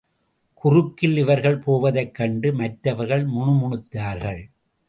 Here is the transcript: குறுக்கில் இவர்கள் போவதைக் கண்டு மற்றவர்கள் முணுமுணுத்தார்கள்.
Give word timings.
குறுக்கில் 0.53 1.17
இவர்கள் 1.17 1.57
போவதைக் 1.57 2.15
கண்டு 2.15 2.53
மற்றவர்கள் 2.53 3.25
முணுமுணுத்தார்கள். 3.27 4.41